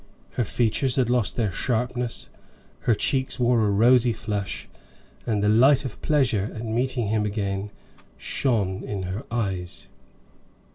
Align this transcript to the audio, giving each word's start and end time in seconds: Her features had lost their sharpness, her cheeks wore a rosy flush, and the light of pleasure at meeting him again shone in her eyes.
Her 0.31 0.43
features 0.43 0.95
had 0.95 1.11
lost 1.11 1.35
their 1.35 1.51
sharpness, 1.51 2.27
her 2.89 2.95
cheeks 2.95 3.39
wore 3.39 3.63
a 3.63 3.69
rosy 3.69 4.13
flush, 4.13 4.67
and 5.27 5.43
the 5.43 5.47
light 5.47 5.85
of 5.85 6.01
pleasure 6.01 6.51
at 6.55 6.65
meeting 6.65 7.09
him 7.09 7.23
again 7.23 7.69
shone 8.17 8.83
in 8.83 9.03
her 9.03 9.25
eyes. 9.29 9.89